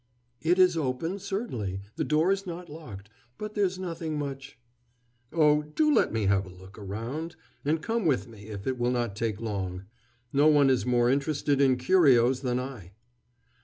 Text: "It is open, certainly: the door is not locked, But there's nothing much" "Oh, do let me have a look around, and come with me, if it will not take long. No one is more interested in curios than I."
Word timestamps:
"It 0.41 0.57
is 0.57 0.75
open, 0.75 1.19
certainly: 1.19 1.81
the 1.95 2.03
door 2.03 2.31
is 2.31 2.47
not 2.47 2.69
locked, 2.69 3.11
But 3.37 3.53
there's 3.53 3.77
nothing 3.77 4.17
much" 4.17 4.57
"Oh, 5.31 5.61
do 5.61 5.93
let 5.93 6.11
me 6.11 6.25
have 6.25 6.47
a 6.47 6.49
look 6.49 6.79
around, 6.79 7.35
and 7.63 7.83
come 7.83 8.07
with 8.07 8.27
me, 8.27 8.47
if 8.47 8.65
it 8.65 8.79
will 8.79 8.89
not 8.89 9.15
take 9.15 9.39
long. 9.39 9.83
No 10.33 10.47
one 10.47 10.71
is 10.71 10.87
more 10.87 11.07
interested 11.11 11.61
in 11.61 11.77
curios 11.77 12.39
than 12.39 12.59
I." 12.59 12.93